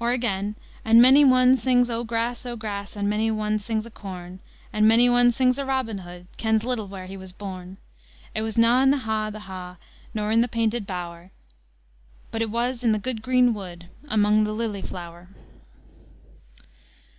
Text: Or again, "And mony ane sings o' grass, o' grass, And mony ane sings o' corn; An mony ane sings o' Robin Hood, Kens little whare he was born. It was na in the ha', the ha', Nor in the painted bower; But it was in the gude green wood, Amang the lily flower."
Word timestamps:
Or 0.00 0.12
again, 0.12 0.56
"And 0.86 1.02
mony 1.02 1.20
ane 1.20 1.54
sings 1.54 1.90
o' 1.90 2.02
grass, 2.02 2.46
o' 2.46 2.56
grass, 2.56 2.96
And 2.96 3.10
mony 3.10 3.28
ane 3.28 3.58
sings 3.58 3.86
o' 3.86 3.90
corn; 3.90 4.40
An 4.72 4.88
mony 4.88 5.06
ane 5.06 5.32
sings 5.32 5.58
o' 5.58 5.64
Robin 5.64 5.98
Hood, 5.98 6.28
Kens 6.38 6.64
little 6.64 6.86
whare 6.88 7.04
he 7.04 7.18
was 7.18 7.34
born. 7.34 7.76
It 8.34 8.40
was 8.40 8.56
na 8.56 8.80
in 8.80 8.90
the 8.90 9.00
ha', 9.00 9.28
the 9.30 9.40
ha', 9.40 9.76
Nor 10.14 10.30
in 10.30 10.40
the 10.40 10.48
painted 10.48 10.86
bower; 10.86 11.30
But 12.30 12.40
it 12.40 12.48
was 12.48 12.82
in 12.82 12.92
the 12.92 12.98
gude 12.98 13.20
green 13.20 13.52
wood, 13.52 13.90
Amang 14.08 14.44
the 14.44 14.52
lily 14.52 14.80
flower." 14.80 15.28